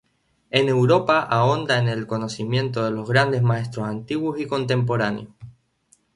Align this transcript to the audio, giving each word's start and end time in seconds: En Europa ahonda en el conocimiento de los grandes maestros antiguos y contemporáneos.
En 0.49 0.67
Europa 0.67 1.19
ahonda 1.21 1.77
en 1.77 1.87
el 1.87 2.07
conocimiento 2.07 2.83
de 2.83 2.89
los 2.89 3.07
grandes 3.07 3.43
maestros 3.43 3.85
antiguos 3.87 4.39
y 4.39 4.47
contemporáneos. 4.47 5.29